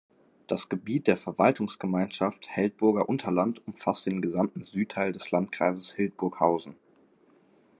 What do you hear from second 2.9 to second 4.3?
Unterland" umfasst den